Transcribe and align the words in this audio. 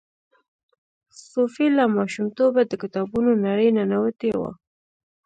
صوفي 1.29 1.67
له 1.77 1.85
ماشومتوبه 1.97 2.61
د 2.67 2.73
کتابونو 2.81 3.31
نړۍ 3.45 3.67
ننوتې 3.77 4.31
وه. 4.39 4.51